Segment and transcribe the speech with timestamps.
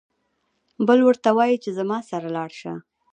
[0.87, 2.73] بل ورته وايي چې زما سره لاړ شه.